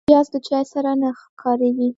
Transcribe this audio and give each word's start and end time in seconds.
پیاز 0.09 0.27
د 0.33 0.35
چای 0.47 0.63
سره 0.73 0.91
نه 1.01 1.09
کارېږي 1.41 1.89